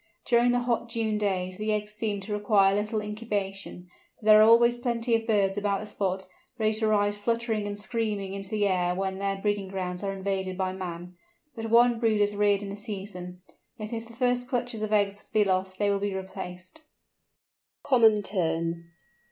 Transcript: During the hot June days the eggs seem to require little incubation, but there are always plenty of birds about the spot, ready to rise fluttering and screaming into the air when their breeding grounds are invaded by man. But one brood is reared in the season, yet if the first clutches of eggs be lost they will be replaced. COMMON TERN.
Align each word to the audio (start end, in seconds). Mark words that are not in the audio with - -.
During 0.25 0.51
the 0.51 0.61
hot 0.61 0.89
June 0.89 1.19
days 1.19 1.57
the 1.59 1.71
eggs 1.71 1.91
seem 1.91 2.21
to 2.21 2.33
require 2.33 2.73
little 2.73 3.01
incubation, 3.03 3.87
but 4.17 4.25
there 4.25 4.39
are 4.39 4.49
always 4.49 4.75
plenty 4.75 5.13
of 5.13 5.27
birds 5.27 5.57
about 5.59 5.79
the 5.79 5.85
spot, 5.85 6.25
ready 6.57 6.73
to 6.79 6.87
rise 6.87 7.17
fluttering 7.19 7.67
and 7.67 7.77
screaming 7.77 8.33
into 8.33 8.49
the 8.49 8.65
air 8.65 8.95
when 8.95 9.19
their 9.19 9.35
breeding 9.35 9.67
grounds 9.67 10.01
are 10.03 10.11
invaded 10.11 10.57
by 10.57 10.73
man. 10.73 11.17
But 11.55 11.69
one 11.69 11.99
brood 11.99 12.19
is 12.19 12.35
reared 12.35 12.63
in 12.63 12.71
the 12.71 12.75
season, 12.75 13.43
yet 13.77 13.93
if 13.93 14.07
the 14.07 14.15
first 14.15 14.47
clutches 14.47 14.81
of 14.81 14.91
eggs 14.91 15.29
be 15.31 15.43
lost 15.45 15.77
they 15.77 15.91
will 15.91 15.99
be 15.99 16.15
replaced. 16.15 16.81
COMMON 17.83 18.23
TERN. 18.23 18.89